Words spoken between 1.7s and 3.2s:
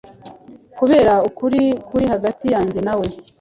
kuri hagati yanjye nawe